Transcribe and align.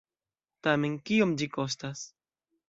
Tamen, 0.67 0.95
kiom 1.09 1.35
ĝi 1.43 1.49
kostas? 1.59 2.03